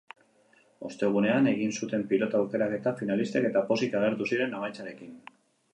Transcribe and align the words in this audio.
Ostegunean 0.87 1.49
egin 1.51 1.75
zuten 1.81 2.07
pilota 2.13 2.41
aukeraketa 2.41 2.95
finalistek 3.03 3.47
eta 3.53 3.65
pozik 3.73 3.99
agertu 4.01 4.31
ziren 4.33 4.59
emaitzarekin. 4.63 5.17